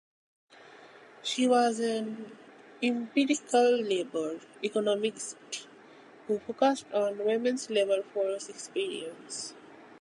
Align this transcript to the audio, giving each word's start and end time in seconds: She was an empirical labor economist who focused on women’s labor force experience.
She 1.21 1.47
was 1.47 1.79
an 1.79 2.35
empirical 2.81 3.69
labor 3.83 4.39
economist 4.63 5.37
who 6.25 6.39
focused 6.39 6.91
on 6.91 7.19
women’s 7.23 7.69
labor 7.69 8.01
force 8.01 8.49
experience. 8.49 9.53